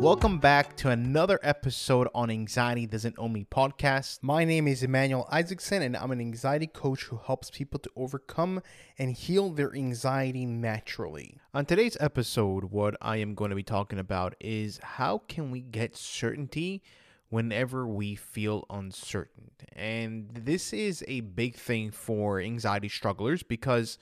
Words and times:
Welcome 0.00 0.38
back 0.38 0.76
to 0.78 0.88
another 0.88 1.38
episode 1.42 2.08
on 2.14 2.30
Anxiety 2.30 2.86
Doesn't 2.86 3.18
Own 3.18 3.34
Me 3.34 3.44
podcast. 3.44 4.20
My 4.22 4.46
name 4.46 4.66
is 4.66 4.82
Emmanuel 4.82 5.28
Isaacson, 5.30 5.82
and 5.82 5.94
I'm 5.94 6.10
an 6.10 6.20
anxiety 6.20 6.68
coach 6.68 7.02
who 7.02 7.18
helps 7.18 7.50
people 7.50 7.78
to 7.80 7.90
overcome 7.94 8.62
and 8.98 9.12
heal 9.12 9.50
their 9.50 9.74
anxiety 9.74 10.46
naturally. 10.46 11.36
On 11.52 11.66
today's 11.66 11.98
episode, 12.00 12.64
what 12.64 12.96
I 13.02 13.18
am 13.18 13.34
going 13.34 13.50
to 13.50 13.54
be 13.54 13.62
talking 13.62 13.98
about 13.98 14.34
is 14.40 14.80
how 14.82 15.18
can 15.28 15.50
we 15.50 15.60
get 15.60 15.94
certainty 15.94 16.82
whenever 17.28 17.86
we 17.86 18.14
feel 18.14 18.64
uncertain. 18.70 19.50
And 19.74 20.30
this 20.32 20.72
is 20.72 21.04
a 21.08 21.20
big 21.20 21.56
thing 21.56 21.90
for 21.90 22.40
anxiety 22.40 22.88
strugglers 22.88 23.42
because 23.42 23.98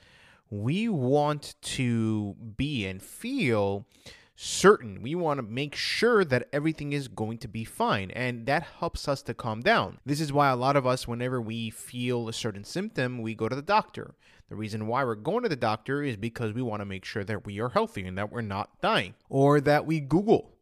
we 0.48 0.88
want 0.88 1.56
to 1.60 2.36
be 2.56 2.86
and 2.86 3.02
feel 3.02 3.84
certain. 4.40 5.02
We 5.02 5.16
want 5.16 5.38
to 5.38 5.42
make 5.42 5.74
sure 5.74 6.24
that 6.24 6.48
everything 6.52 6.92
is 6.92 7.08
going 7.08 7.38
to 7.38 7.48
be 7.48 7.64
fine, 7.64 8.12
and 8.12 8.46
that 8.46 8.62
helps 8.78 9.08
us 9.08 9.20
to 9.22 9.34
calm 9.34 9.62
down. 9.62 9.98
This 10.06 10.20
is 10.20 10.32
why 10.32 10.50
a 10.50 10.56
lot 10.56 10.76
of 10.76 10.86
us, 10.86 11.08
whenever 11.08 11.40
we 11.40 11.70
feel 11.70 12.28
a 12.28 12.32
certain 12.32 12.62
symptom, 12.62 13.20
we 13.20 13.34
go 13.34 13.48
to 13.48 13.56
the 13.56 13.62
doctor. 13.62 14.14
The 14.48 14.54
reason 14.54 14.86
why 14.86 15.02
we're 15.02 15.16
going 15.16 15.42
to 15.42 15.48
the 15.48 15.56
doctor 15.56 16.04
is 16.04 16.16
because 16.16 16.52
we 16.52 16.62
want 16.62 16.80
to 16.80 16.86
make 16.86 17.04
sure 17.04 17.24
that 17.24 17.44
we 17.44 17.60
are 17.60 17.70
healthy 17.70 18.06
and 18.06 18.16
that 18.16 18.30
we're 18.30 18.40
not 18.42 18.80
dying, 18.80 19.14
or 19.28 19.60
that 19.60 19.86
we 19.86 19.98
Google 19.98 20.54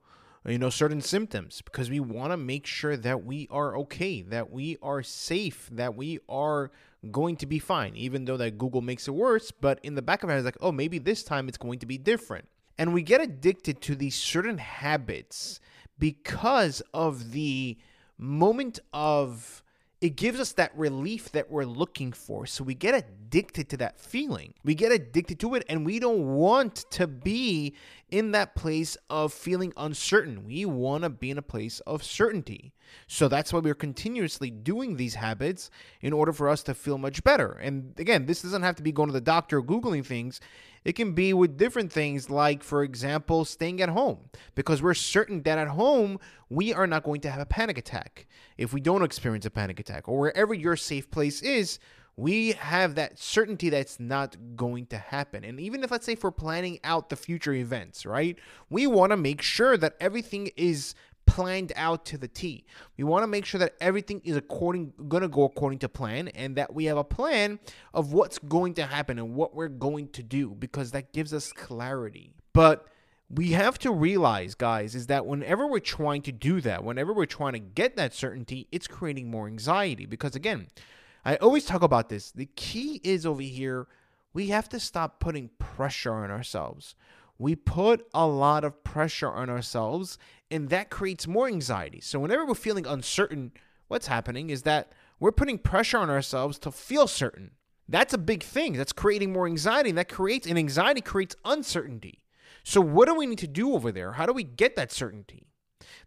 you 0.47 0.59
know 0.59 0.71
certain 0.71 1.01
symptoms 1.01 1.61
because 1.61 1.91
we 1.91 1.99
want 1.99 2.33
to 2.33 2.37
make 2.37 2.67
sure 2.67 2.97
that 2.97 3.25
we 3.25 3.49
are 3.51 3.77
okay 3.77 4.23
that 4.23 4.49
we 4.49 4.79
are 4.81 5.03
safe 5.03 5.69
that 5.73 5.97
we 5.97 6.21
are 6.29 6.71
going 7.11 7.35
to 7.35 7.47
be 7.47 7.59
fine 7.59 7.97
even 7.97 8.27
though 8.27 8.37
that 8.37 8.57
google 8.57 8.81
makes 8.81 9.09
it 9.09 9.11
worse 9.11 9.51
but 9.51 9.81
in 9.83 9.97
the 9.97 10.03
back 10.03 10.23
of 10.23 10.29
our 10.29 10.37
head 10.37 10.39
it's 10.39 10.45
like 10.45 10.57
oh 10.61 10.71
maybe 10.71 11.01
this 11.01 11.25
time 11.25 11.49
it's 11.49 11.59
going 11.59 11.81
to 11.81 11.87
be 11.87 11.99
different 11.99 12.47
and 12.79 12.93
we 12.93 13.03
get 13.03 13.21
addicted 13.21 13.81
to 13.83 13.95
these 13.95 14.15
certain 14.15 14.59
habits 14.59 15.61
because 15.99 16.83
of 16.93 17.33
the 17.33 17.79
moment 18.19 18.79
of 18.93 19.63
it 20.03 20.15
gives 20.15 20.39
us 20.39 20.53
that 20.53 20.77
relief 20.77 21.33
that 21.33 21.51
we're 21.51 21.65
looking 21.65 22.13
for. 22.13 22.45
So 22.45 22.63
we 22.63 22.75
get 22.75 22.95
addicted 22.95 23.71
to 23.71 23.79
that 23.79 23.99
feeling. 23.99 24.53
We 24.63 24.75
get 24.75 24.93
addicted 24.93 25.41
to 25.41 25.55
it 25.55 25.65
and 25.71 25.87
we 25.87 25.99
don't 25.99 26.37
want 26.37 26.85
to 26.93 27.07
be 27.07 27.75
in 28.11 28.33
that 28.33 28.55
place 28.55 28.99
of 29.09 29.33
feeling 29.33 29.73
uncertain. 29.77 30.45
We 30.45 30.67
want 30.67 31.05
to 31.05 31.11
be 31.11 31.31
in 31.31 31.39
a 31.39 31.43
place 31.43 31.81
of 31.81 32.05
certainty. 32.05 32.75
So 33.07 33.27
that's 33.27 33.55
why 33.55 33.61
we're 33.61 33.75
continuously 33.75 34.51
doing 34.51 34.97
these 34.97 35.15
habits 35.15 35.71
in 36.03 36.13
order 36.13 36.33
for 36.33 36.51
us 36.51 36.63
to 36.65 36.75
feel 36.75 36.99
much 36.99 37.25
better. 37.25 37.53
And 37.53 37.99
again, 37.99 38.27
this 38.27 38.43
doesn't 38.43 38.63
have 38.63 38.77
to 38.77 38.83
be 38.83 38.93
going 38.93 39.09
to 39.09 39.15
the 39.15 39.21
doctor 39.21 39.59
or 39.59 39.63
Googling 39.63 40.05
things. 40.05 40.41
It 40.87 40.95
can 40.95 41.15
be 41.15 41.33
with 41.33 41.57
different 41.59 41.91
things, 41.91 42.31
like, 42.31 42.63
for 42.63 42.85
example, 42.85 43.45
staying 43.45 43.83
at 43.83 43.89
home, 43.89 44.31
because 44.55 44.81
we're 44.81 44.95
certain 44.95 45.43
that 45.43 45.59
at 45.59 45.67
home 45.67 46.21
we 46.49 46.73
are 46.73 46.87
not 46.87 47.03
going 47.03 47.21
to 47.23 47.31
have 47.31 47.41
a 47.41 47.45
panic 47.45 47.77
attack 47.77 48.25
if 48.57 48.73
we 48.73 48.81
don't 48.81 49.03
experience 49.03 49.45
a 49.45 49.51
panic 49.51 49.81
attack, 49.81 50.07
or 50.09 50.17
wherever 50.17 50.55
your 50.55 50.77
safe 50.77 51.11
place 51.11 51.43
is. 51.43 51.81
We 52.17 52.53
have 52.53 52.95
that 52.95 53.19
certainty 53.19 53.69
that's 53.69 53.99
not 53.99 54.37
going 54.55 54.87
to 54.87 54.97
happen. 54.97 55.43
And 55.43 55.59
even 55.59 55.83
if, 55.83 55.91
let's 55.91 56.07
say, 56.07 56.17
we're 56.23 56.31
planning 56.31 56.79
out 56.85 57.11
the 57.11 57.17
future 57.17 57.53
events, 57.53 58.07
right, 58.07 58.39
we 58.71 58.87
want 58.87 59.11
to 59.11 59.17
make 59.17 59.43
sure 59.43 59.77
that 59.77 59.97
everything 60.01 60.51
is 60.57 60.95
planned 61.37 61.71
out 61.77 62.07
to 62.07 62.17
the 62.17 62.29
T. 62.29 62.65
We 62.97 63.05
want 63.05 63.23
to 63.23 63.27
make 63.27 63.45
sure 63.45 63.59
that 63.59 63.75
everything 63.79 64.23
is 64.25 64.39
according 64.39 64.95
going 65.07 65.21
to 65.21 65.29
go 65.29 65.45
according 65.45 65.81
to 65.81 65.89
plan 65.89 66.29
and 66.29 66.57
that 66.57 66.73
we 66.73 66.87
have 66.87 66.97
a 66.97 67.05
plan 67.05 67.61
of 67.93 68.15
what's 68.15 68.39
going 68.39 68.73
to 68.75 68.87
happen 68.87 69.19
and 69.19 69.35
what 69.35 69.55
we're 69.55 69.69
going 69.69 70.09
to 70.13 70.23
do 70.23 70.55
because 70.59 70.93
that 70.93 71.13
gives 71.13 71.35
us 71.35 71.53
clarity. 71.53 72.33
But 72.55 72.87
we 73.29 73.51
have 73.51 73.79
to 73.81 73.93
realize, 73.93 74.55
guys, 74.55 74.95
is 74.95 75.09
that 75.09 75.27
whenever 75.27 75.67
we're 75.67 75.79
trying 75.79 76.23
to 76.23 76.33
do 76.33 76.63
that, 76.63 76.83
whenever 76.83 77.13
we're 77.13 77.27
trying 77.27 77.53
to 77.53 77.59
get 77.59 77.97
that 77.97 78.15
certainty, 78.15 78.67
it's 78.73 78.87
creating 78.87 79.31
more 79.31 79.47
anxiety 79.47 80.07
because 80.07 80.35
again, 80.37 80.69
I 81.23 81.37
always 81.37 81.67
talk 81.67 81.83
about 81.83 82.09
this. 82.09 82.31
The 82.31 82.49
key 82.57 82.99
is 83.05 83.27
over 83.27 83.43
here, 83.43 83.89
we 84.33 84.47
have 84.47 84.71
to 84.71 84.81
stop 84.81 85.21
putting 85.21 85.51
pressure 85.59 86.15
on 86.15 86.31
ourselves 86.31 86.95
we 87.39 87.55
put 87.55 88.07
a 88.15 88.27
lot 88.27 88.65
of 88.65 88.83
pressure 88.85 89.31
on 89.31 89.51
ourselves, 89.51 90.19
and 90.51 90.69
that 90.71 90.91
creates 90.91 91.27
more 91.27 91.49
anxiety. 91.49 92.01
So, 92.01 92.19
whenever 92.19 92.47
we're 92.47 92.55
feeling 92.55 92.87
uncertain, 92.87 93.53
what's 93.89 94.07
happening 94.07 94.51
is 94.51 94.63
that 94.63 94.93
we're 95.21 95.33
putting 95.33 95.59
pressure 95.59 95.99
on 95.99 96.11
ourselves 96.11 96.59
to 96.61 96.71
feel 96.71 97.07
certain. 97.07 97.53
That's 97.89 98.15
a 98.15 98.19
big 98.19 98.43
thing. 98.43 98.75
That's 98.75 98.93
creating 98.93 99.33
more 99.33 99.47
anxiety, 99.47 99.91
and 99.91 99.99
that 99.99 100.09
creates, 100.09 100.47
and 100.47 100.59
anxiety 100.59 101.01
creates 101.01 101.37
uncertainty. 101.45 102.21
So, 102.65 102.81
what 102.81 103.07
do 103.07 103.15
we 103.15 103.27
need 103.27 103.39
to 103.39 103.47
do 103.47 103.75
over 103.75 103.93
there? 103.93 104.13
How 104.13 104.27
do 104.27 104.33
we 104.33 104.43
get 104.43 104.77
that 104.77 104.91
certainty? 104.91 105.47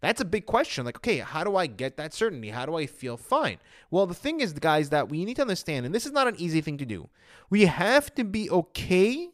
That's 0.02 0.22
a 0.22 0.26
big 0.26 0.46
question. 0.46 0.86
Like, 0.86 0.98
okay, 0.98 1.20
how 1.20 1.44
do 1.44 1.56
I 1.56 1.68
get 1.68 1.98
that 1.98 2.14
certainty? 2.14 2.50
How 2.50 2.66
do 2.66 2.76
I 2.76 2.86
feel 2.86 3.18
fine? 3.18 3.58
Well, 3.92 4.08
the 4.08 4.14
thing 4.14 4.40
is, 4.40 4.54
guys, 4.54 4.90
that 4.90 5.10
we 5.10 5.26
need 5.26 5.36
to 5.36 5.42
understand, 5.42 5.86
and 5.86 5.94
this 5.94 6.06
is 6.06 6.12
not 6.12 6.28
an 6.28 6.36
easy 6.38 6.62
thing 6.62 6.78
to 6.78 6.86
do, 6.86 7.10
we 7.50 7.66
have 7.66 8.14
to 8.16 8.24
be 8.24 8.50
okay 8.50 9.30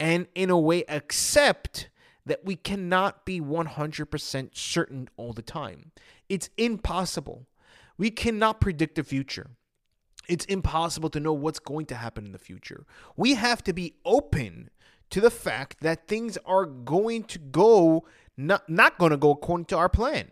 and 0.00 0.26
in 0.34 0.50
a 0.50 0.58
way 0.58 0.82
accept 0.88 1.90
that 2.26 2.44
we 2.44 2.56
cannot 2.56 3.24
be 3.24 3.40
100% 3.40 4.56
certain 4.56 5.08
all 5.16 5.32
the 5.32 5.42
time. 5.42 5.92
It's 6.28 6.48
impossible. 6.56 7.46
We 7.98 8.10
cannot 8.10 8.60
predict 8.60 8.96
the 8.96 9.04
future. 9.04 9.50
It's 10.26 10.44
impossible 10.46 11.10
to 11.10 11.20
know 11.20 11.32
what's 11.32 11.58
going 11.58 11.86
to 11.86 11.94
happen 11.96 12.24
in 12.24 12.32
the 12.32 12.38
future. 12.38 12.86
We 13.16 13.34
have 13.34 13.62
to 13.64 13.72
be 13.72 13.94
open 14.04 14.70
to 15.10 15.20
the 15.20 15.30
fact 15.30 15.80
that 15.80 16.06
things 16.06 16.38
are 16.46 16.64
going 16.64 17.24
to 17.24 17.38
go 17.38 18.06
not 18.36 18.68
not 18.70 18.96
going 18.96 19.10
to 19.10 19.18
go 19.18 19.32
according 19.32 19.66
to 19.66 19.76
our 19.76 19.88
plan. 19.88 20.30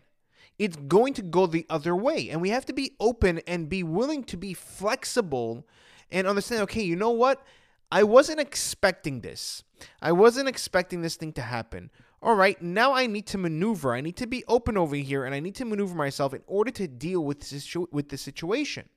It's 0.59 0.77
going 0.77 1.15
to 1.15 1.23
go 1.23 1.47
the 1.47 1.67
other 1.69 1.95
way 1.95 2.31
and 2.31 2.41
we 2.41 2.51
have 2.51 2.65
to 2.67 2.73
be 2.73 2.93
open 3.01 3.41
and 3.47 3.69
be 3.69 3.83
willing 3.83 4.25
to 4.25 4.37
be 4.37 4.55
flexible 4.55 5.67
and 6.11 6.27
understand 6.27 6.62
okay, 6.62 6.83
you 6.83 6.97
know 6.97 7.11
what? 7.11 7.45
I 7.91 8.03
wasn't 8.03 8.41
expecting 8.41 9.21
this. 9.21 9.65
I 10.03 10.12
wasn't 10.12 10.49
expecting 10.49 11.00
this 11.00 11.16
thing 11.16 11.32
to 11.34 11.43
happen. 11.43 11.91
All 12.21 12.34
right, 12.34 12.60
now 12.60 12.93
I 12.93 13.06
need 13.06 13.26
to 13.28 13.38
maneuver. 13.38 13.94
I 13.94 14.00
need 14.00 14.16
to 14.16 14.26
be 14.26 14.44
open 14.49 14.76
over 14.76 14.97
here 14.97 15.25
and 15.25 15.34
I 15.34 15.41
need 15.41 15.54
to 15.56 15.65
maneuver 15.65 15.94
myself 15.94 16.34
in 16.34 16.43
order 16.47 16.71
to 16.72 16.88
deal 16.88 17.25
with 17.25 17.48
this, 17.48 17.75
with 17.93 18.09
the 18.09 18.19
situation. 18.19 18.88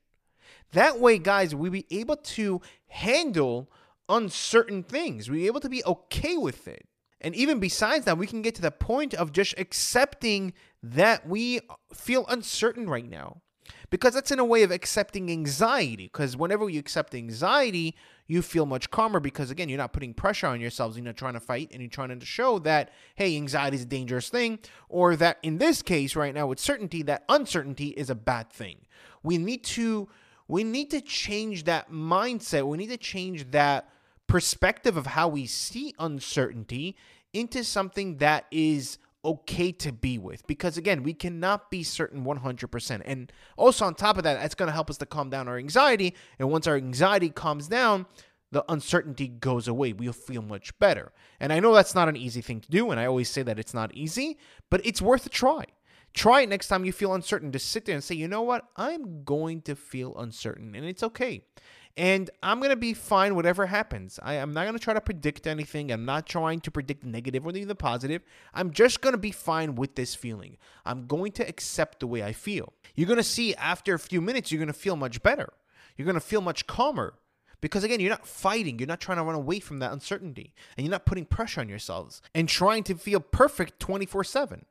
That 0.74 1.00
way, 1.00 1.20
guys, 1.20 1.54
we 1.54 1.70
be 1.70 1.86
able 1.92 2.18
to 2.18 2.62
handle 2.88 3.72
uncertain 4.10 4.84
things. 4.84 5.30
We 5.30 5.40
be 5.40 5.48
able 5.48 5.60
to 5.62 5.70
be 5.70 5.84
okay 5.86 6.36
with 6.36 6.68
it. 6.68 6.88
And 7.22 7.36
even 7.36 7.60
besides 7.60 8.06
that, 8.06 8.18
we 8.18 8.26
can 8.26 8.42
get 8.42 8.56
to 8.56 8.62
the 8.62 8.72
point 8.72 9.14
of 9.14 9.32
just 9.32 9.54
accepting 9.60 10.54
that 10.82 11.28
we 11.28 11.60
feel 11.94 12.26
uncertain 12.28 12.90
right 12.90 13.08
now 13.08 13.42
because 13.90 14.14
that's 14.14 14.32
in 14.32 14.40
a 14.40 14.46
way 14.46 14.64
of 14.64 14.72
accepting 14.72 15.32
anxiety. 15.32 16.06
Because 16.06 16.36
whenever 16.38 16.70
you 16.70 16.80
accept 16.80 17.16
anxiety, 17.16 17.96
you 18.28 18.42
feel 18.42 18.66
much 18.66 18.90
calmer 18.92 19.20
because, 19.20 19.52
again, 19.52 19.70
you're 19.70 19.78
not 19.78 19.94
putting 19.94 20.14
pressure 20.14 20.48
on 20.48 20.62
yourselves. 20.62 20.96
You're 20.96 21.06
not 21.06 21.18
trying 21.18 21.34
to 21.34 21.40
fight 21.40 21.70
and 21.72 21.82
you're 21.82 21.90
trying 21.90 22.18
to 22.18 22.26
show 22.26 22.60
that, 22.60 22.92
hey, 23.16 23.36
anxiety 23.36 23.76
is 23.76 23.84
a 23.84 23.86
dangerous 23.86 24.30
thing, 24.30 24.60
or 24.90 25.16
that 25.18 25.38
in 25.44 25.58
this 25.58 25.82
case, 25.82 26.16
right 26.16 26.34
now, 26.34 26.48
with 26.48 26.60
certainty, 26.60 27.02
that 27.04 27.24
uncertainty 27.30 27.90
is 27.90 28.10
a 28.10 28.16
bad 28.16 28.50
thing. 28.50 28.80
We 29.24 29.38
need 29.38 29.64
to. 29.66 30.10
We 30.48 30.66
need 30.66 30.92
to 30.92 31.00
change 31.00 31.64
that 31.64 31.92
mindset. 31.92 32.68
We 32.68 32.78
need 32.78 32.90
to 32.90 32.98
change 32.98 33.52
that 33.52 33.88
perspective 34.28 34.98
of 34.98 35.06
how 35.06 35.30
we 35.30 35.46
see 35.46 35.94
uncertainty 35.98 36.98
into 37.32 37.64
something 37.64 38.18
that 38.18 38.48
is 38.52 38.98
okay 39.24 39.72
to 39.72 39.92
be 39.92 40.18
with. 40.18 40.46
Because 40.48 40.78
again 40.78 41.04
we 41.04 41.14
cannot 41.14 41.70
be 41.70 41.84
certain 41.84 42.24
100% 42.24 43.02
and 43.06 43.32
also 43.58 43.86
on 43.86 43.96
top 43.96 44.18
of 44.18 44.24
that 44.24 44.40
that's 44.40 44.56
going 44.56 44.68
to 44.68 44.74
help 44.74 44.90
us 44.90 44.98
to 44.98 45.06
calm 45.06 45.30
down 45.30 45.48
our 45.48 45.58
anxiety. 45.58 46.16
And 46.40 46.50
once 46.50 46.68
our 46.68 46.76
anxiety 46.76 47.30
calms 47.30 47.68
down 47.68 48.06
the 48.52 48.66
uncertainty 48.68 49.30
goes 49.30 49.68
away. 49.68 49.94
We'll 49.94 50.12
feel 50.12 50.42
much 50.42 50.78
better. 50.80 51.12
And 51.40 51.54
i 51.54 51.60
know 51.60 51.74
that's 51.74 51.96
not 51.96 52.10
an 52.10 52.18
easy 52.18 52.42
thing 52.42 52.60
to 52.62 52.70
do 52.70 52.92
and 52.92 53.00
i 53.00 53.06
always 53.06 53.30
say 53.30 53.44
that 53.44 53.60
it's 53.60 53.74
not 53.74 53.94
easy 53.94 54.38
but 54.70 54.86
it's 54.86 55.02
worth 55.02 55.26
a 55.26 55.30
try. 55.30 55.66
Try 56.14 56.42
it 56.42 56.50
next 56.50 56.68
time 56.68 56.84
you 56.84 56.92
feel 56.92 57.14
uncertain. 57.14 57.54
Just 57.54 57.72
sit 57.72 57.86
there 57.86 57.96
and 57.96 58.04
say 58.04 58.16
you 58.16 58.28
know 58.28 58.42
what? 58.42 58.66
I'm 58.76 59.24
going 59.24 59.62
to 59.62 59.76
feel 59.76 60.18
uncertain 60.18 60.76
and 60.76 60.86
it's 60.86 61.04
okay 61.04 61.46
And 61.98 62.30
I'm 62.42 62.60
going 62.60 62.70
to 62.70 62.78
be 62.78 62.94
fine 62.94 63.36
whatever 63.36 63.66
happens. 63.66 64.20
I, 64.24 64.36
am 64.36 64.54
not 64.54 64.64
going 64.64 64.78
to 64.78 64.84
try 64.84 64.94
to 64.94 65.02
predict 65.02 65.46
anything. 65.46 65.92
I'm 65.92 66.06
not 66.06 66.26
trying 66.26 66.62
to 66.62 66.72
predict 66.72 67.04
negative 67.04 67.46
or 67.46 67.50
even 67.52 67.68
the 67.68 67.76
positive. 67.76 68.22
I'm 68.54 68.72
just 68.72 69.02
going 69.02 69.14
to 69.14 69.20
be 69.20 69.32
fine 69.32 69.76
with 69.76 69.96
this 69.96 70.16
feeling. 70.16 70.58
I'm 70.86 71.06
going 71.06 71.34
to 71.34 71.48
accept 71.48 72.00
the 72.00 72.08
way 72.08 72.24
I 72.24 72.32
feel. 72.32 72.74
You're 72.96 73.08
going 73.08 73.18
to 73.18 73.24
see 73.24 73.54
after 73.56 73.94
a 73.94 74.00
few 74.00 74.22
minutes, 74.22 74.52
you're 74.52 74.60
going 74.60 74.68
to 74.68 74.74
feel 74.74 74.96
much 74.96 75.22
better. 75.22 75.52
You're 75.98 76.06
going 76.06 76.16
to 76.16 76.22
feel 76.22 76.42
much 76.42 76.66
calmer. 76.66 77.16
Because 77.60 77.84
again, 77.84 78.00
you're 78.00 78.10
not 78.10 78.26
fighting, 78.26 78.80
you're 78.80 78.88
not 78.88 79.00
trying 79.00 79.20
to 79.20 79.24
run 79.24 79.36
away 79.36 79.60
from 79.60 79.80
that 79.80 79.94
uncertainty, 79.94 80.56
and 80.76 80.86
you're 80.86 80.92
not 80.92 81.06
putting 81.06 81.26
pressure 81.26 81.62
on 81.62 81.70
yourselves 81.70 82.20
and 82.34 82.50
trying 82.50 82.84
to 82.86 82.96
feel 82.96 83.20
perfect 83.20 83.80
24 83.80 84.24
7. 84.24 84.66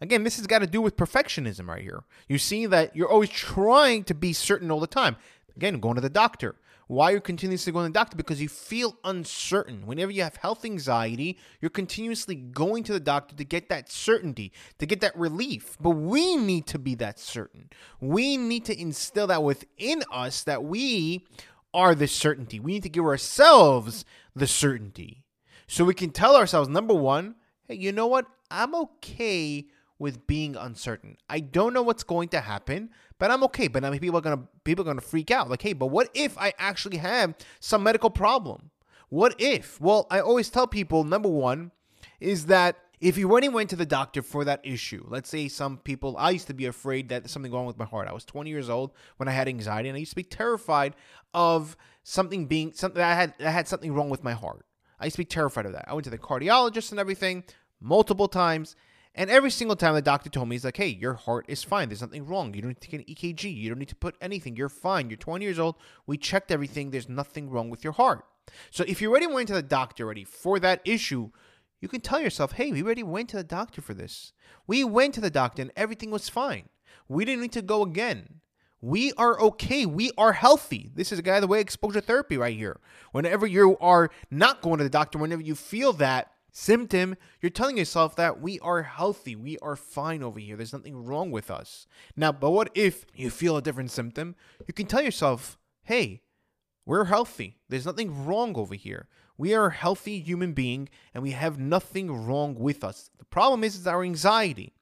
Again, 0.00 0.24
this 0.24 0.36
has 0.36 0.46
got 0.46 0.60
to 0.60 0.66
do 0.66 0.80
with 0.80 0.96
perfectionism 0.96 1.68
right 1.68 1.82
here. 1.82 2.04
You 2.28 2.38
see 2.38 2.66
that 2.66 2.94
you're 2.94 3.10
always 3.10 3.30
trying 3.30 4.04
to 4.04 4.14
be 4.14 4.32
certain 4.32 4.70
all 4.70 4.78
the 4.78 4.86
time. 4.86 5.16
Again, 5.56 5.80
going 5.80 5.94
to 5.96 6.00
the 6.00 6.10
doctor. 6.10 6.54
Why 6.88 7.10
you're 7.10 7.16
you 7.16 7.20
continuously 7.20 7.72
going 7.72 7.86
to 7.86 7.88
the 7.88 7.98
doctor? 7.98 8.16
Because 8.16 8.40
you 8.40 8.48
feel 8.48 8.96
uncertain. 9.02 9.86
Whenever 9.86 10.12
you 10.12 10.22
have 10.22 10.36
health 10.36 10.64
anxiety, 10.64 11.36
you're 11.60 11.68
continuously 11.68 12.36
going 12.36 12.84
to 12.84 12.92
the 12.92 13.00
doctor 13.00 13.34
to 13.34 13.44
get 13.44 13.68
that 13.70 13.90
certainty, 13.90 14.52
to 14.78 14.86
get 14.86 15.00
that 15.00 15.16
relief. 15.16 15.76
But 15.80 15.90
we 15.90 16.36
need 16.36 16.66
to 16.68 16.78
be 16.78 16.94
that 16.96 17.18
certain. 17.18 17.70
We 18.00 18.36
need 18.36 18.64
to 18.66 18.80
instill 18.80 19.26
that 19.26 19.42
within 19.42 20.04
us 20.12 20.44
that 20.44 20.62
we 20.62 21.26
are 21.74 21.94
the 21.94 22.06
certainty. 22.06 22.60
We 22.60 22.74
need 22.74 22.84
to 22.84 22.88
give 22.88 23.04
ourselves 23.04 24.04
the 24.36 24.46
certainty. 24.46 25.24
So 25.66 25.84
we 25.84 25.94
can 25.94 26.10
tell 26.10 26.36
ourselves 26.36 26.68
number 26.68 26.94
one, 26.94 27.34
hey, 27.66 27.74
you 27.74 27.90
know 27.90 28.06
what? 28.06 28.26
I'm 28.48 28.76
okay 28.76 29.66
with 29.98 30.26
being 30.26 30.56
uncertain. 30.56 31.16
I 31.28 31.40
don't 31.40 31.72
know 31.72 31.82
what's 31.82 32.02
going 32.02 32.28
to 32.30 32.40
happen, 32.40 32.90
but 33.18 33.30
I'm 33.30 33.42
okay. 33.44 33.68
But 33.68 33.84
I 33.84 33.90
mean, 33.90 34.00
people 34.00 34.18
are 34.18 34.22
gonna 34.22 34.48
people 34.64 34.84
are 34.84 34.86
gonna 34.86 35.00
freak 35.00 35.30
out. 35.30 35.48
Like, 35.48 35.62
hey, 35.62 35.72
but 35.72 35.86
what 35.86 36.10
if 36.14 36.36
I 36.38 36.52
actually 36.58 36.98
have 36.98 37.34
some 37.60 37.82
medical 37.82 38.10
problem? 38.10 38.70
What 39.08 39.34
if? 39.38 39.80
Well, 39.80 40.06
I 40.10 40.20
always 40.20 40.50
tell 40.50 40.66
people 40.66 41.04
number 41.04 41.28
one 41.28 41.70
is 42.20 42.46
that 42.46 42.76
if 43.00 43.18
you 43.18 43.30
already 43.30 43.48
went 43.48 43.70
to 43.70 43.76
the 43.76 43.86
doctor 43.86 44.22
for 44.22 44.44
that 44.44 44.60
issue, 44.64 45.04
let's 45.08 45.28
say 45.28 45.48
some 45.48 45.78
people, 45.78 46.16
I 46.16 46.30
used 46.30 46.46
to 46.46 46.54
be 46.54 46.66
afraid 46.66 47.10
that 47.10 47.28
something 47.28 47.52
wrong 47.52 47.66
with 47.66 47.78
my 47.78 47.84
heart. 47.84 48.08
I 48.08 48.12
was 48.12 48.24
20 48.24 48.48
years 48.48 48.70
old 48.70 48.92
when 49.18 49.28
I 49.28 49.32
had 49.32 49.48
anxiety, 49.48 49.88
and 49.88 49.96
I 49.96 50.00
used 50.00 50.12
to 50.12 50.16
be 50.16 50.22
terrified 50.22 50.96
of 51.34 51.76
something 52.04 52.46
being 52.46 52.72
something 52.72 53.02
I 53.02 53.14
had 53.14 53.34
I 53.40 53.50
had 53.50 53.68
something 53.68 53.92
wrong 53.92 54.10
with 54.10 54.24
my 54.24 54.32
heart. 54.32 54.64
I 54.98 55.04
used 55.06 55.16
to 55.16 55.20
be 55.20 55.26
terrified 55.26 55.66
of 55.66 55.72
that. 55.72 55.84
I 55.88 55.92
went 55.92 56.04
to 56.04 56.10
the 56.10 56.18
cardiologist 56.18 56.90
and 56.90 56.98
everything 56.98 57.44
multiple 57.80 58.28
times, 58.28 58.76
and 59.16 59.30
every 59.30 59.50
single 59.50 59.76
time 59.76 59.94
the 59.94 60.02
doctor 60.02 60.28
told 60.28 60.48
me, 60.48 60.56
he's 60.56 60.64
like, 60.64 60.76
hey, 60.76 60.88
your 60.88 61.14
heart 61.14 61.46
is 61.48 61.64
fine. 61.64 61.88
There's 61.88 62.02
nothing 62.02 62.26
wrong. 62.26 62.52
You 62.52 62.60
don't 62.60 62.68
need 62.68 62.80
to 62.82 62.88
take 62.88 63.00
an 63.00 63.14
EKG. 63.14 63.56
You 63.56 63.70
don't 63.70 63.78
need 63.78 63.88
to 63.88 63.96
put 63.96 64.14
anything. 64.20 64.56
You're 64.56 64.68
fine. 64.68 65.08
You're 65.08 65.16
20 65.16 65.42
years 65.42 65.58
old. 65.58 65.76
We 66.06 66.18
checked 66.18 66.52
everything. 66.52 66.90
There's 66.90 67.08
nothing 67.08 67.48
wrong 67.48 67.70
with 67.70 67.82
your 67.82 67.94
heart. 67.94 68.26
So 68.70 68.84
if 68.86 69.00
you 69.00 69.10
already 69.10 69.26
went 69.26 69.48
to 69.48 69.54
the 69.54 69.62
doctor 69.62 70.04
already 70.04 70.24
for 70.24 70.60
that 70.60 70.82
issue, 70.84 71.30
you 71.80 71.88
can 71.88 72.02
tell 72.02 72.20
yourself, 72.20 72.52
hey, 72.52 72.70
we 72.72 72.82
already 72.82 73.02
went 73.02 73.30
to 73.30 73.38
the 73.38 73.44
doctor 73.44 73.80
for 73.80 73.94
this. 73.94 74.32
We 74.66 74.84
went 74.84 75.14
to 75.14 75.22
the 75.22 75.30
doctor 75.30 75.62
and 75.62 75.72
everything 75.76 76.10
was 76.10 76.28
fine. 76.28 76.68
We 77.08 77.24
didn't 77.24 77.40
need 77.40 77.52
to 77.52 77.62
go 77.62 77.82
again. 77.82 78.40
We 78.82 79.12
are 79.14 79.40
okay. 79.40 79.86
We 79.86 80.10
are 80.18 80.32
healthy. 80.32 80.90
This 80.94 81.10
is 81.10 81.18
a 81.18 81.22
guy 81.22 81.40
the 81.40 81.46
way 81.46 81.60
exposure 81.60 82.00
therapy 82.00 82.36
right 82.36 82.56
here. 82.56 82.80
Whenever 83.12 83.46
you 83.46 83.78
are 83.80 84.10
not 84.30 84.60
going 84.60 84.78
to 84.78 84.84
the 84.84 84.90
doctor, 84.90 85.18
whenever 85.18 85.42
you 85.42 85.54
feel 85.54 85.94
that 85.94 86.32
symptom, 86.56 87.16
you're 87.40 87.50
telling 87.50 87.76
yourself 87.76 88.16
that 88.16 88.40
we 88.40 88.58
are 88.60 88.82
healthy, 88.82 89.36
we 89.36 89.58
are 89.58 89.76
fine 89.76 90.22
over 90.22 90.40
here, 90.40 90.56
there's 90.56 90.72
nothing 90.72 91.04
wrong 91.04 91.30
with 91.30 91.50
us. 91.50 91.86
Now, 92.16 92.32
but 92.32 92.50
what 92.50 92.70
if 92.74 93.04
you 93.14 93.28
feel 93.28 93.58
a 93.58 93.62
different 93.62 93.90
symptom? 93.90 94.34
You 94.66 94.72
can 94.72 94.86
tell 94.86 95.02
yourself, 95.02 95.58
hey, 95.82 96.22
we're 96.86 97.04
healthy, 97.04 97.58
there's 97.68 97.84
nothing 97.84 98.24
wrong 98.24 98.56
over 98.56 98.74
here. 98.74 99.06
We 99.36 99.52
are 99.54 99.66
a 99.66 99.72
healthy 99.72 100.18
human 100.20 100.54
being 100.54 100.88
and 101.12 101.22
we 101.22 101.32
have 101.32 101.58
nothing 101.58 102.10
wrong 102.10 102.54
with 102.54 102.82
us. 102.82 103.10
The 103.18 103.26
problem 103.26 103.62
is, 103.62 103.76
is 103.76 103.86
our 103.86 104.02
anxiety. 104.02 104.72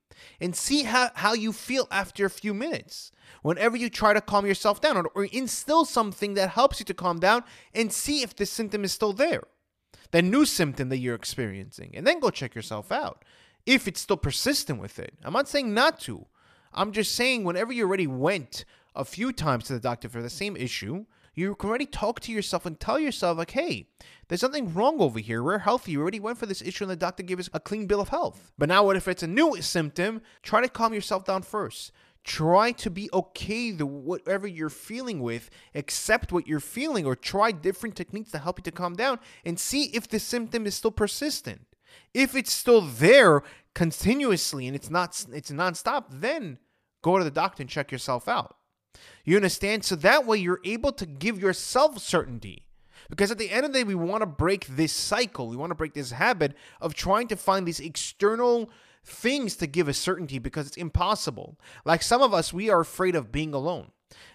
And 0.40 0.54
see 0.54 0.84
how, 0.84 1.10
how 1.16 1.32
you 1.32 1.52
feel 1.52 1.88
after 1.90 2.24
a 2.24 2.30
few 2.30 2.54
minutes. 2.54 3.10
Whenever 3.42 3.76
you 3.76 3.90
try 3.90 4.12
to 4.12 4.20
calm 4.20 4.46
yourself 4.46 4.80
down 4.80 4.96
or, 4.96 5.06
or 5.12 5.24
instill 5.24 5.84
something 5.84 6.34
that 6.34 6.50
helps 6.50 6.78
you 6.78 6.86
to 6.86 6.94
calm 6.94 7.18
down 7.18 7.42
and 7.74 7.92
see 7.92 8.22
if 8.22 8.36
the 8.36 8.46
symptom 8.46 8.84
is 8.84 8.92
still 8.92 9.12
there 9.12 9.42
the 10.10 10.22
new 10.22 10.44
symptom 10.44 10.88
that 10.88 10.98
you're 10.98 11.14
experiencing, 11.14 11.90
and 11.94 12.06
then 12.06 12.20
go 12.20 12.30
check 12.30 12.54
yourself 12.54 12.92
out 12.92 13.24
if 13.66 13.88
it's 13.88 14.00
still 14.00 14.16
persistent 14.16 14.80
with 14.80 14.98
it. 14.98 15.14
I'm 15.24 15.32
not 15.32 15.48
saying 15.48 15.72
not 15.72 16.00
to. 16.00 16.26
I'm 16.72 16.92
just 16.92 17.14
saying 17.14 17.44
whenever 17.44 17.72
you 17.72 17.86
already 17.86 18.06
went 18.06 18.64
a 18.94 19.04
few 19.04 19.32
times 19.32 19.64
to 19.64 19.72
the 19.72 19.80
doctor 19.80 20.08
for 20.08 20.22
the 20.22 20.30
same 20.30 20.56
issue, 20.56 21.06
you 21.34 21.54
can 21.56 21.68
already 21.68 21.86
talk 21.86 22.20
to 22.20 22.32
yourself 22.32 22.64
and 22.64 22.78
tell 22.78 22.98
yourself, 22.98 23.38
like, 23.38 23.50
hey, 23.52 23.88
there's 24.28 24.40
something 24.40 24.72
wrong 24.72 25.00
over 25.00 25.18
here. 25.18 25.42
We're 25.42 25.58
healthy. 25.58 25.92
You 25.92 26.00
already 26.00 26.20
went 26.20 26.38
for 26.38 26.46
this 26.46 26.62
issue 26.62 26.84
and 26.84 26.90
the 26.90 26.96
doctor 26.96 27.22
gave 27.22 27.40
us 27.40 27.50
a 27.52 27.60
clean 27.60 27.86
bill 27.86 28.00
of 28.00 28.10
health. 28.10 28.52
But 28.56 28.68
now, 28.68 28.84
what 28.84 28.96
if 28.96 29.08
it's 29.08 29.22
a 29.22 29.28
new 29.28 29.60
symptom? 29.60 30.22
Try 30.42 30.60
to 30.60 30.68
calm 30.68 30.94
yourself 30.94 31.24
down 31.24 31.42
first 31.42 31.92
try 32.24 32.72
to 32.72 32.90
be 32.90 33.10
okay 33.12 33.70
the 33.70 33.86
whatever 33.86 34.46
you're 34.46 34.70
feeling 34.70 35.20
with 35.20 35.50
accept 35.74 36.32
what 36.32 36.46
you're 36.46 36.58
feeling 36.58 37.04
or 37.04 37.14
try 37.14 37.52
different 37.52 37.94
techniques 37.94 38.30
to 38.30 38.38
help 38.38 38.58
you 38.58 38.62
to 38.62 38.72
calm 38.72 38.96
down 38.96 39.20
and 39.44 39.60
see 39.60 39.84
if 39.94 40.08
the 40.08 40.18
symptom 40.18 40.66
is 40.66 40.74
still 40.74 40.90
persistent. 40.90 41.66
If 42.14 42.34
it's 42.34 42.52
still 42.52 42.80
there 42.80 43.42
continuously 43.74 44.66
and 44.66 44.74
it's 44.74 44.90
not 44.90 45.24
it's 45.32 45.50
nonstop 45.50 46.04
then 46.10 46.58
go 47.02 47.18
to 47.18 47.24
the 47.24 47.30
doctor 47.30 47.62
and 47.62 47.70
check 47.70 47.92
yourself 47.92 48.26
out. 48.26 48.56
You 49.24 49.36
understand? 49.36 49.84
So 49.84 49.94
that 49.96 50.26
way 50.26 50.38
you're 50.38 50.60
able 50.64 50.92
to 50.92 51.06
give 51.06 51.38
yourself 51.38 51.98
certainty. 51.98 52.66
Because 53.10 53.30
at 53.30 53.36
the 53.36 53.50
end 53.50 53.66
of 53.66 53.72
the 53.72 53.80
day 53.80 53.84
we 53.84 53.94
want 53.94 54.22
to 54.22 54.26
break 54.26 54.66
this 54.66 54.92
cycle. 54.92 55.48
We 55.48 55.56
want 55.56 55.70
to 55.70 55.74
break 55.74 55.92
this 55.92 56.12
habit 56.12 56.54
of 56.80 56.94
trying 56.94 57.28
to 57.28 57.36
find 57.36 57.66
these 57.66 57.80
external 57.80 58.70
things 59.04 59.56
to 59.56 59.66
give 59.66 59.88
us 59.88 59.98
certainty 59.98 60.38
because 60.38 60.66
it's 60.66 60.76
impossible. 60.76 61.58
Like 61.84 62.02
some 62.02 62.22
of 62.22 62.34
us, 62.34 62.52
we 62.52 62.70
are 62.70 62.80
afraid 62.80 63.14
of 63.14 63.30
being 63.30 63.54
alone. 63.54 63.90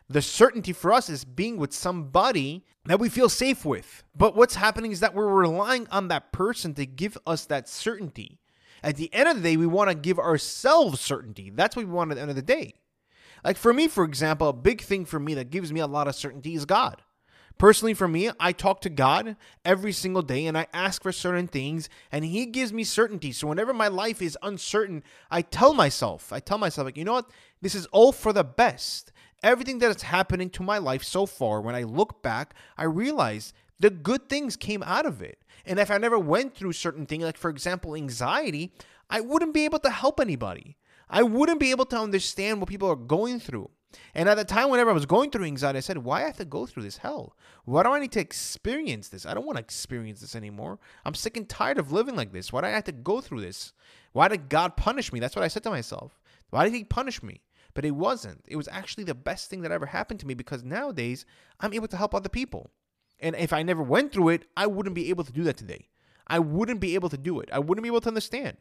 The 0.08 0.22
certainty 0.22 0.74
for 0.74 0.94
us 0.94 1.10
is 1.10 1.26
being 1.26 1.58
with 1.58 1.74
somebody 1.74 2.66
that 2.86 3.00
we 3.00 3.10
feel 3.10 3.30
safe 3.30 3.66
with. 3.66 4.04
But 4.16 4.36
what's 4.36 4.56
happening 4.56 4.92
is 4.92 5.00
that 5.00 5.14
we're 5.14 5.28
relying 5.28 5.88
on 5.90 6.08
that 6.08 6.32
person 6.32 6.74
to 6.76 6.86
give 6.86 7.18
us 7.28 7.46
that 7.46 7.70
certainty. 7.70 8.40
At 8.82 8.96
the 8.96 9.14
end 9.14 9.30
of 9.30 9.36
the 9.36 9.42
day, 9.42 9.58
we 9.58 9.68
want 9.68 9.90
to 9.90 9.96
give 9.96 10.20
ourselves 10.20 11.02
certainty. 11.02 11.50
That's 11.50 11.76
what 11.76 11.86
we 11.86 11.92
want 11.92 12.12
at 12.12 12.16
the 12.16 12.22
end 12.22 12.30
of 12.30 12.36
the 12.36 12.42
day. 12.42 12.74
Like 13.44 13.58
for 13.58 13.74
me, 13.74 13.88
for 13.88 14.04
example, 14.04 14.50
a 14.50 14.54
big 14.54 14.82
thing 14.82 15.06
for 15.06 15.20
me 15.20 15.34
that 15.36 15.50
gives 15.50 15.72
me 15.72 15.80
a 15.80 15.88
lot 15.88 16.08
of 16.08 16.16
certainty 16.16 16.56
is 16.56 16.66
God. 16.66 17.02
Personally, 17.60 17.94
for 17.94 18.08
me, 18.08 18.32
I 18.40 18.54
talk 18.54 18.80
to 18.82 18.90
God 18.90 19.36
every 19.66 19.92
single 19.92 20.22
day 20.22 20.46
and 20.46 20.58
I 20.58 20.68
ask 20.74 21.04
for 21.04 21.12
certain 21.12 21.48
things, 21.48 21.90
and 22.10 22.24
He 22.24 22.46
gives 22.46 22.72
me 22.72 22.86
certainty. 22.86 23.34
So, 23.34 23.48
whenever 23.48 23.74
my 23.74 23.90
life 23.90 24.22
is 24.22 24.38
uncertain, 24.42 25.04
I 25.30 25.42
tell 25.42 25.74
myself, 25.74 26.32
I 26.32 26.40
tell 26.40 26.58
myself, 26.58 26.86
like, 26.86 26.96
you 26.96 27.04
know 27.04 27.14
what? 27.14 27.30
This 27.62 27.76
is 27.76 27.86
all 27.88 28.14
for 28.14 28.32
the 28.32 28.46
best. 28.46 29.12
Everything 29.44 29.80
that 29.80 29.94
is 29.94 30.04
happening 30.04 30.50
to 30.52 30.64
my 30.64 30.78
life 30.78 31.04
so 31.04 31.26
far, 31.26 31.60
when 31.60 31.76
I 31.76 31.84
look 31.84 32.24
back, 32.24 32.56
I 32.78 32.86
realize 32.86 33.54
the 33.78 33.90
good 33.90 34.30
things 34.30 34.56
came 34.56 34.82
out 34.84 35.06
of 35.06 35.22
it. 35.22 35.40
And 35.66 35.80
if 35.80 35.92
I 35.92 35.98
never 35.98 36.18
went 36.18 36.56
through 36.56 36.74
certain 36.74 37.06
things, 37.06 37.26
like 37.26 37.38
for 37.38 37.50
example, 37.50 37.94
anxiety, 37.94 38.72
I 39.10 39.20
wouldn't 39.20 39.54
be 39.54 39.66
able 39.66 39.80
to 39.80 39.90
help 39.90 40.22
anybody. 40.22 40.78
I 41.10 41.24
wouldn't 41.24 41.60
be 41.60 41.72
able 41.72 41.86
to 41.88 42.00
understand 42.00 42.62
what 42.62 42.70
people 42.70 42.90
are 42.90 42.96
going 42.96 43.42
through. 43.42 43.70
And 44.14 44.30
at 44.30 44.36
the 44.36 44.44
time, 44.44 44.70
whenever 44.70 44.92
I 44.92 44.94
was 44.94 45.06
going 45.06 45.32
through 45.32 45.46
anxiety, 45.46 45.78
I 45.78 45.82
said, 45.82 46.00
Why 46.00 46.22
I 46.22 46.26
have 46.28 46.38
to 46.38 46.46
go 46.46 46.66
through 46.66 46.84
this 46.84 46.98
hell? 46.98 47.36
Why 47.66 47.84
do 47.84 47.90
I 47.90 48.00
need 48.00 48.12
to 48.14 48.20
experience 48.20 49.10
this? 49.10 49.26
I 49.26 49.34
don't 49.34 49.46
want 49.46 49.58
to 49.58 49.64
experience 49.64 50.22
this 50.22 50.36
anymore. 50.36 50.80
I'm 51.06 51.16
sick 51.16 51.38
and 51.38 51.50
tired 51.50 51.78
of 51.78 51.92
living 51.92 52.16
like 52.16 52.32
this. 52.32 52.54
Why 52.54 52.62
do 52.62 52.68
I 52.68 52.72
have 52.72 52.84
to 52.86 52.92
go 52.92 53.22
through 53.22 53.42
this? 53.42 53.74
Why 54.12 54.28
did 54.28 54.50
God 54.50 54.78
punish 54.78 55.12
me? 55.12 55.20
That's 55.20 55.36
what 55.36 55.46
I 55.46 55.48
said 55.48 55.64
to 55.64 55.70
myself. 55.70 56.20
Why 56.50 56.64
did 56.66 56.74
He 56.74 56.84
punish 56.84 57.24
me? 57.24 57.42
But 57.74 57.86
it 57.86 57.92
wasn't. 57.92 58.44
It 58.48 58.56
was 58.56 58.68
actually 58.68 59.04
the 59.04 59.16
best 59.16 59.50
thing 59.50 59.62
that 59.62 59.72
ever 59.72 59.86
happened 59.86 60.20
to 60.22 60.28
me 60.28 60.34
because 60.34 60.64
nowadays 60.64 61.26
I'm 61.60 61.74
able 61.74 61.88
to 61.88 61.98
help 61.98 62.14
other 62.14 62.30
people. 62.30 62.70
And 63.20 63.36
if 63.36 63.54
I 63.54 63.64
never 63.64 63.84
went 63.84 64.12
through 64.12 64.30
it, 64.30 64.46
I 64.56 64.68
wouldn't 64.68 64.96
be 64.96 65.10
able 65.10 65.24
to 65.24 65.32
do 65.32 65.44
that 65.44 65.58
today. 65.58 65.88
I 66.28 66.40
wouldn't 66.40 66.80
be 66.80 66.96
able 66.96 67.10
to 67.10 67.18
do 67.18 67.40
it. 67.40 67.50
I 67.52 67.60
wouldn't 67.60 67.84
be 67.84 67.90
able 67.90 68.02
to 68.02 68.10
understand. 68.10 68.58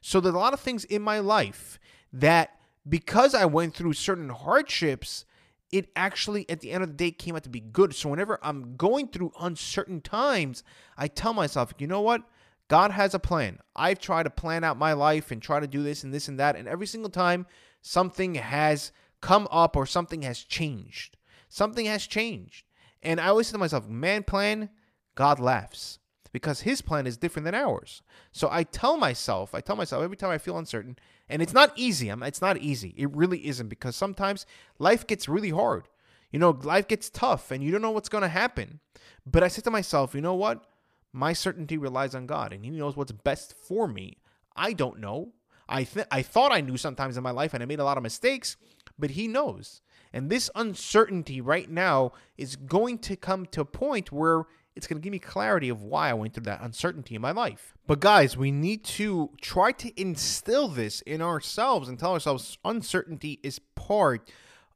So 0.00 0.20
there's 0.20 0.34
a 0.34 0.38
lot 0.38 0.54
of 0.54 0.60
things 0.60 0.84
in 0.84 1.02
my 1.02 1.18
life 1.18 1.78
that 2.12 2.59
because 2.88 3.34
I 3.34 3.44
went 3.44 3.74
through 3.74 3.92
certain 3.92 4.30
hardships, 4.30 5.24
it 5.70 5.88
actually 5.94 6.48
at 6.50 6.60
the 6.60 6.72
end 6.72 6.82
of 6.82 6.90
the 6.90 6.96
day 6.96 7.10
came 7.10 7.36
out 7.36 7.44
to 7.44 7.48
be 7.48 7.60
good. 7.60 7.94
So 7.94 8.08
whenever 8.08 8.38
I'm 8.42 8.76
going 8.76 9.08
through 9.08 9.32
uncertain 9.40 10.00
times, 10.00 10.62
I 10.96 11.08
tell 11.08 11.32
myself, 11.32 11.72
you 11.78 11.86
know 11.86 12.00
what? 12.00 12.22
God 12.68 12.90
has 12.92 13.14
a 13.14 13.18
plan. 13.18 13.58
I've 13.74 13.98
tried 13.98 14.24
to 14.24 14.30
plan 14.30 14.64
out 14.64 14.78
my 14.78 14.92
life 14.92 15.30
and 15.30 15.40
try 15.40 15.60
to 15.60 15.66
do 15.66 15.82
this 15.82 16.04
and 16.04 16.12
this 16.12 16.28
and 16.28 16.38
that. 16.38 16.56
And 16.56 16.68
every 16.68 16.86
single 16.86 17.10
time 17.10 17.46
something 17.82 18.34
has 18.34 18.92
come 19.20 19.46
up 19.50 19.76
or 19.76 19.86
something 19.86 20.22
has 20.22 20.40
changed. 20.40 21.16
Something 21.48 21.86
has 21.86 22.06
changed. 22.06 22.64
And 23.02 23.20
I 23.20 23.28
always 23.28 23.48
say 23.48 23.52
to 23.52 23.58
myself, 23.58 23.88
man 23.88 24.22
plan, 24.22 24.70
God 25.14 25.40
laughs 25.40 25.99
because 26.32 26.60
his 26.60 26.82
plan 26.82 27.06
is 27.06 27.16
different 27.16 27.44
than 27.44 27.54
ours. 27.54 28.02
So 28.32 28.48
I 28.50 28.62
tell 28.62 28.96
myself, 28.96 29.54
I 29.54 29.60
tell 29.60 29.76
myself 29.76 30.02
every 30.02 30.16
time 30.16 30.30
I 30.30 30.38
feel 30.38 30.58
uncertain, 30.58 30.96
and 31.28 31.42
it's 31.42 31.52
not 31.52 31.72
easy. 31.76 32.08
It's 32.08 32.40
not 32.40 32.58
easy. 32.58 32.94
It 32.96 33.14
really 33.14 33.46
isn't 33.46 33.68
because 33.68 33.96
sometimes 33.96 34.46
life 34.78 35.06
gets 35.06 35.28
really 35.28 35.50
hard. 35.50 35.88
You 36.30 36.38
know, 36.38 36.50
life 36.62 36.86
gets 36.88 37.10
tough 37.10 37.50
and 37.50 37.62
you 37.62 37.72
don't 37.72 37.82
know 37.82 37.90
what's 37.90 38.08
going 38.08 38.22
to 38.22 38.28
happen. 38.28 38.80
But 39.26 39.42
I 39.42 39.48
said 39.48 39.64
to 39.64 39.70
myself, 39.70 40.14
you 40.14 40.20
know 40.20 40.34
what? 40.34 40.64
My 41.12 41.32
certainty 41.32 41.76
relies 41.76 42.14
on 42.14 42.26
God 42.26 42.52
and 42.52 42.64
He 42.64 42.70
knows 42.70 42.96
what's 42.96 43.12
best 43.12 43.54
for 43.56 43.88
me. 43.88 44.18
I 44.54 44.72
don't 44.72 45.00
know. 45.00 45.32
I 45.68 45.84
th- 45.84 46.06
I 46.10 46.22
thought 46.22 46.52
I 46.52 46.60
knew 46.60 46.76
sometimes 46.76 47.16
in 47.16 47.22
my 47.22 47.30
life 47.30 47.54
and 47.54 47.62
I 47.62 47.66
made 47.66 47.80
a 47.80 47.84
lot 47.84 47.96
of 47.96 48.02
mistakes, 48.02 48.56
but 48.98 49.10
He 49.10 49.28
knows. 49.28 49.82
And 50.12 50.28
this 50.28 50.50
uncertainty 50.54 51.40
right 51.40 51.70
now 51.70 52.12
is 52.36 52.56
going 52.56 52.98
to 52.98 53.16
come 53.16 53.46
to 53.46 53.60
a 53.60 53.64
point 53.64 54.10
where 54.10 54.44
it's 54.76 54.86
going 54.86 55.00
to 55.00 55.02
give 55.02 55.10
me 55.10 55.18
clarity 55.18 55.68
of 55.68 55.82
why 55.82 56.10
I 56.10 56.14
went 56.14 56.34
through 56.34 56.44
that 56.44 56.62
uncertainty 56.62 57.14
in 57.14 57.22
my 57.22 57.32
life. 57.32 57.74
But 57.86 58.00
guys, 58.00 58.36
we 58.36 58.50
need 58.50 58.84
to 58.84 59.30
try 59.40 59.72
to 59.72 60.00
instill 60.00 60.68
this 60.68 61.00
in 61.02 61.20
ourselves 61.20 61.88
and 61.88 61.98
tell 61.98 62.12
ourselves 62.12 62.58
uncertainty 62.64 63.40
is 63.42 63.58
part 63.74 64.30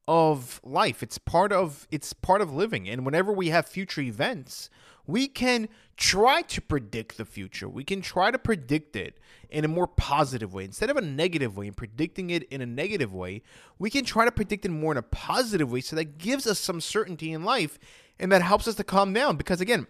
of 0.06 0.61
life. 0.62 1.02
It's 1.02 1.18
part 1.18 1.52
of 1.52 1.87
it's 1.90 2.12
part 2.12 2.40
of 2.40 2.52
living. 2.52 2.88
And 2.88 3.04
whenever 3.04 3.32
we 3.32 3.49
have 3.49 3.66
future 3.66 4.00
events, 4.00 4.68
we 5.06 5.28
can 5.28 5.68
try 5.96 6.42
to 6.42 6.61
predict 6.61 7.16
the 7.16 7.25
future. 7.25 7.68
We 7.68 7.84
can 7.84 8.00
try 8.00 8.30
to 8.30 8.38
predict 8.38 8.96
it 8.96 9.18
in 9.50 9.64
a 9.64 9.68
more 9.68 9.87
positive 9.87 10.52
way 10.52 10.64
instead 10.64 10.90
of 10.90 10.96
a 10.96 11.02
negative 11.02 11.56
way 11.56 11.66
and 11.66 11.76
predicting 11.76 12.30
it 12.30 12.44
in 12.44 12.61
a 12.61 12.66
negative 12.66 13.12
way. 13.12 13.42
We 13.78 13.90
can 13.90 14.04
try 14.04 14.25
to 14.25 14.32
predict 14.32 14.64
it 14.64 14.70
more 14.70 14.92
in 14.92 14.99
a 14.99 15.02
positive 15.02 15.70
way 15.70 15.80
so 15.80 15.96
that 15.96 16.18
gives 16.18 16.46
us 16.46 16.58
some 16.58 16.80
certainty 16.80 17.32
in 17.32 17.44
life 17.44 17.78
and 18.18 18.32
that 18.32 18.42
helps 18.42 18.66
us 18.66 18.75
to 18.76 18.84
calm 18.84 19.12
down 19.12 19.37
because 19.37 19.61
again, 19.61 19.87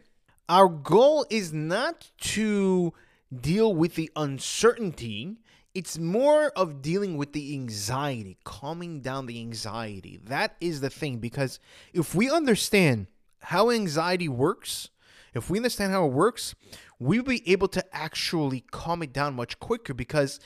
our 0.49 0.69
goal 0.69 1.27
is 1.31 1.53
not 1.53 2.11
to 2.21 2.93
deal 3.35 3.75
with 3.75 3.95
the 3.95 4.11
uncertainty 4.17 5.39
it's 5.75 5.99
more 5.99 6.53
of 6.57 6.81
dealing 6.81 7.17
with 7.17 7.33
the 7.33 7.53
anxiety, 7.53 8.39
calming 8.45 9.01
down 9.01 9.27
the 9.27 9.41
anxiety. 9.41 10.21
That 10.25 10.57
is 10.61 10.81
the 10.81 10.91
thing 10.91 11.19
because 11.19 11.59
if 11.93 12.15
we 12.15 12.31
understand 12.31 13.09
how 13.41 13.71
anxiety 13.71 14.29
works, 14.29 14.91
if 15.35 15.51
we 15.51 15.59
understand 15.59 15.93
how 15.93 16.07
it 16.07 16.13
works, 16.13 16.55
we'll 17.01 17.25
be 17.25 17.49
able 17.51 17.69
to 17.69 17.85
actually 17.95 18.65
calm 18.71 19.03
it 19.03 19.13
down 19.13 19.35
much 19.35 19.59
quicker 19.59 19.93
because 19.93 20.39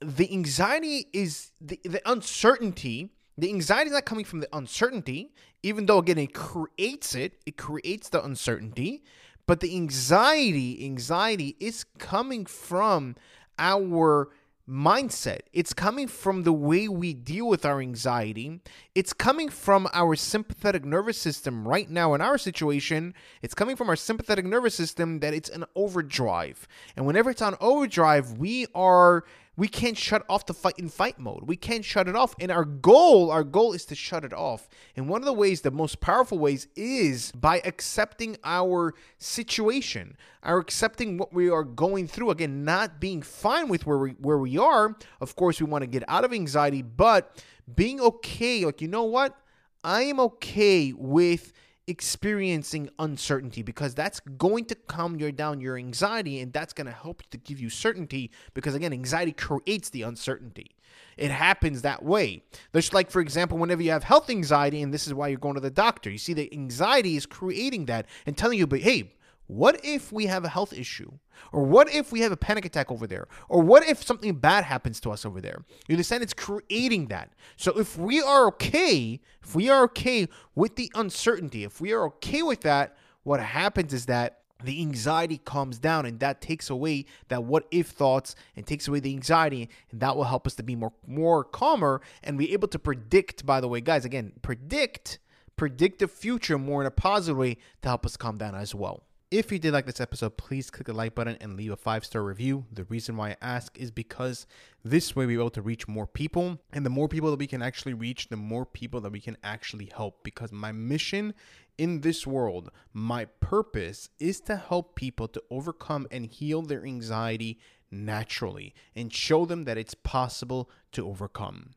the 0.00 0.30
anxiety 0.30 1.06
is 1.12 1.52
the, 1.60 1.80
the 1.84 2.02
uncertainty. 2.10 3.10
The 3.38 3.48
anxiety 3.48 3.88
is 3.88 3.94
not 3.94 4.04
coming 4.04 4.26
from 4.26 4.40
the 4.40 4.48
uncertainty, 4.52 5.32
even 5.62 5.86
though 5.86 5.98
again 5.98 6.18
it 6.18 6.34
creates 6.34 7.14
it, 7.14 7.40
it 7.46 7.56
creates 7.56 8.10
the 8.10 8.22
uncertainty. 8.22 9.02
But 9.46 9.60
the 9.60 9.74
anxiety, 9.74 10.84
anxiety 10.84 11.56
is 11.58 11.84
coming 11.98 12.44
from 12.44 13.16
our 13.58 14.28
mindset. 14.70 15.40
It's 15.52 15.74
coming 15.74 16.06
from 16.06 16.44
the 16.44 16.52
way 16.52 16.86
we 16.86 17.12
deal 17.12 17.48
with 17.48 17.66
our 17.66 17.80
anxiety. 17.80 18.60
It's 18.94 19.12
coming 19.12 19.48
from 19.48 19.88
our 19.92 20.14
sympathetic 20.14 20.84
nervous 20.84 21.18
system 21.18 21.66
right 21.66 21.90
now 21.90 22.14
in 22.14 22.20
our 22.20 22.38
situation. 22.38 23.14
It's 23.42 23.54
coming 23.54 23.74
from 23.74 23.88
our 23.88 23.96
sympathetic 23.96 24.44
nervous 24.44 24.74
system 24.74 25.20
that 25.20 25.34
it's 25.34 25.48
an 25.48 25.64
overdrive. 25.74 26.68
And 26.96 27.04
whenever 27.04 27.30
it's 27.30 27.42
on 27.42 27.56
overdrive, 27.60 28.38
we 28.38 28.66
are 28.74 29.24
we 29.60 29.68
can't 29.68 29.98
shut 29.98 30.24
off 30.26 30.46
the 30.46 30.54
fight 30.54 30.78
in 30.78 30.88
fight 30.88 31.18
mode. 31.18 31.42
We 31.42 31.54
can't 31.54 31.84
shut 31.84 32.08
it 32.08 32.16
off. 32.16 32.34
And 32.40 32.50
our 32.50 32.64
goal, 32.64 33.30
our 33.30 33.44
goal 33.44 33.74
is 33.74 33.84
to 33.84 33.94
shut 33.94 34.24
it 34.24 34.32
off. 34.32 34.70
And 34.96 35.06
one 35.06 35.20
of 35.20 35.26
the 35.26 35.34
ways, 35.34 35.60
the 35.60 35.70
most 35.70 36.00
powerful 36.00 36.38
ways, 36.38 36.66
is 36.76 37.30
by 37.32 37.60
accepting 37.66 38.38
our 38.42 38.94
situation, 39.18 40.16
our 40.42 40.56
accepting 40.60 41.18
what 41.18 41.34
we 41.34 41.50
are 41.50 41.62
going 41.62 42.08
through. 42.08 42.30
Again, 42.30 42.64
not 42.64 43.00
being 43.00 43.20
fine 43.20 43.68
with 43.68 43.84
where 43.84 43.98
we 43.98 44.12
where 44.12 44.38
we 44.38 44.56
are. 44.56 44.96
Of 45.20 45.36
course, 45.36 45.60
we 45.60 45.66
want 45.66 45.82
to 45.82 45.88
get 45.88 46.04
out 46.08 46.24
of 46.24 46.32
anxiety, 46.32 46.80
but 46.80 47.44
being 47.74 48.00
okay, 48.00 48.64
like 48.64 48.80
you 48.80 48.88
know 48.88 49.04
what? 49.04 49.36
I 49.84 50.04
am 50.04 50.20
okay 50.20 50.94
with 50.94 51.52
experiencing 51.90 52.88
uncertainty 52.98 53.62
because 53.62 53.94
that's 53.94 54.20
going 54.20 54.64
to 54.66 54.74
calm 54.74 55.16
your 55.16 55.32
down 55.32 55.60
your 55.60 55.76
anxiety 55.76 56.40
and 56.40 56.52
that's 56.52 56.72
going 56.72 56.86
to 56.86 56.92
help 56.92 57.22
to 57.30 57.36
give 57.36 57.60
you 57.60 57.68
certainty 57.68 58.30
because 58.54 58.74
again 58.74 58.92
anxiety 58.92 59.32
creates 59.32 59.90
the 59.90 60.02
uncertainty. 60.02 60.76
It 61.16 61.30
happens 61.30 61.82
that 61.82 62.02
way. 62.02 62.42
Just 62.72 62.94
like 62.94 63.10
for 63.10 63.20
example 63.20 63.58
whenever 63.58 63.82
you 63.82 63.90
have 63.90 64.04
health 64.04 64.30
anxiety 64.30 64.82
and 64.82 64.94
this 64.94 65.06
is 65.06 65.12
why 65.12 65.28
you're 65.28 65.38
going 65.38 65.54
to 65.54 65.60
the 65.60 65.70
doctor 65.70 66.10
you 66.10 66.18
see 66.18 66.32
the 66.32 66.52
anxiety 66.52 67.16
is 67.16 67.26
creating 67.26 67.86
that 67.86 68.06
and 68.24 68.36
telling 68.36 68.58
you 68.58 68.66
but 68.66 68.80
hey 68.80 69.12
what 69.50 69.80
if 69.84 70.12
we 70.12 70.26
have 70.26 70.44
a 70.44 70.48
health 70.48 70.72
issue? 70.72 71.10
Or 71.52 71.64
what 71.64 71.92
if 71.92 72.12
we 72.12 72.20
have 72.20 72.30
a 72.30 72.36
panic 72.36 72.64
attack 72.64 72.90
over 72.90 73.06
there? 73.06 73.26
Or 73.48 73.62
what 73.62 73.86
if 73.88 74.02
something 74.02 74.34
bad 74.34 74.64
happens 74.64 75.00
to 75.00 75.10
us 75.10 75.24
over 75.24 75.40
there? 75.40 75.64
You 75.88 75.94
understand? 75.94 76.22
It's 76.22 76.34
creating 76.34 77.08
that. 77.08 77.30
So 77.56 77.78
if 77.78 77.98
we 77.98 78.22
are 78.22 78.46
okay, 78.48 79.20
if 79.42 79.54
we 79.54 79.68
are 79.68 79.82
okay 79.84 80.28
with 80.54 80.76
the 80.76 80.92
uncertainty, 80.94 81.64
if 81.64 81.80
we 81.80 81.92
are 81.92 82.04
okay 82.06 82.42
with 82.42 82.60
that, 82.60 82.96
what 83.24 83.40
happens 83.40 83.92
is 83.92 84.06
that 84.06 84.38
the 84.62 84.80
anxiety 84.80 85.38
calms 85.38 85.78
down 85.78 86.06
and 86.06 86.20
that 86.20 86.40
takes 86.40 86.70
away 86.70 87.06
that 87.28 87.42
what 87.42 87.66
if 87.70 87.88
thoughts 87.88 88.36
and 88.54 88.66
takes 88.66 88.86
away 88.86 89.00
the 89.00 89.10
anxiety 89.10 89.68
and 89.90 90.00
that 90.00 90.14
will 90.14 90.24
help 90.24 90.46
us 90.46 90.54
to 90.54 90.62
be 90.62 90.76
more 90.76 90.92
more 91.06 91.42
calmer 91.42 92.02
and 92.22 92.36
be 92.36 92.52
able 92.52 92.68
to 92.68 92.78
predict 92.78 93.46
by 93.46 93.58
the 93.58 93.68
way 93.68 93.80
guys 93.80 94.04
again 94.04 94.32
predict 94.42 95.18
predict 95.56 95.98
the 95.98 96.06
future 96.06 96.58
more 96.58 96.82
in 96.82 96.86
a 96.86 96.90
positive 96.90 97.38
way 97.38 97.54
to 97.80 97.88
help 97.88 98.04
us 98.04 98.18
calm 98.18 98.36
down 98.36 98.54
as 98.54 98.74
well 98.74 99.02
if 99.30 99.52
you 99.52 99.60
did 99.60 99.72
like 99.72 99.86
this 99.86 100.00
episode, 100.00 100.36
please 100.36 100.70
click 100.70 100.86
the 100.86 100.92
like 100.92 101.14
button 101.14 101.36
and 101.40 101.56
leave 101.56 101.70
a 101.70 101.76
five 101.76 102.04
star 102.04 102.22
review. 102.22 102.64
The 102.72 102.84
reason 102.84 103.16
why 103.16 103.30
I 103.30 103.36
ask 103.40 103.78
is 103.78 103.90
because 103.90 104.46
this 104.84 105.14
way 105.14 105.24
we're 105.24 105.40
able 105.40 105.50
to 105.50 105.62
reach 105.62 105.86
more 105.86 106.06
people. 106.06 106.58
And 106.72 106.84
the 106.84 106.90
more 106.90 107.08
people 107.08 107.30
that 107.30 107.38
we 107.38 107.46
can 107.46 107.62
actually 107.62 107.94
reach, 107.94 108.28
the 108.28 108.36
more 108.36 108.66
people 108.66 109.00
that 109.02 109.12
we 109.12 109.20
can 109.20 109.36
actually 109.44 109.90
help. 109.94 110.24
Because 110.24 110.50
my 110.50 110.72
mission 110.72 111.34
in 111.78 112.00
this 112.00 112.26
world, 112.26 112.70
my 112.92 113.24
purpose 113.24 114.10
is 114.18 114.40
to 114.42 114.56
help 114.56 114.96
people 114.96 115.28
to 115.28 115.42
overcome 115.50 116.08
and 116.10 116.26
heal 116.26 116.62
their 116.62 116.84
anxiety 116.84 117.60
naturally 117.90 118.74
and 118.96 119.12
show 119.12 119.44
them 119.44 119.64
that 119.64 119.78
it's 119.78 119.94
possible 119.94 120.68
to 120.92 121.06
overcome. 121.06 121.70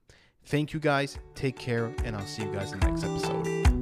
Thank 0.45 0.73
you 0.73 0.79
guys. 0.79 1.19
Take 1.35 1.57
care. 1.57 1.93
And 2.03 2.15
I'll 2.15 2.25
see 2.25 2.43
you 2.43 2.51
guys 2.51 2.71
in 2.71 2.79
the 2.79 2.87
next 2.87 3.03
episode. 3.03 3.72